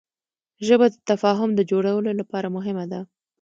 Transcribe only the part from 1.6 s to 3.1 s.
جوړولو لپاره مهمه ده